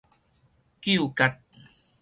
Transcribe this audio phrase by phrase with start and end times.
[0.81, 1.43] 糾結